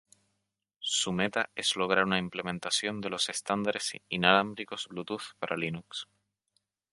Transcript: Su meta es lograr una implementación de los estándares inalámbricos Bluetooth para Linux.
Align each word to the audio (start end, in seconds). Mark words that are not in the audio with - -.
Su 0.95 1.11
meta 1.13 1.51
es 1.53 1.75
lograr 1.75 2.05
una 2.05 2.17
implementación 2.17 3.01
de 3.01 3.11
los 3.11 3.29
estándares 3.29 3.91
inalámbricos 4.09 4.87
Bluetooth 4.87 5.35
para 5.39 5.55
Linux. 5.55 6.07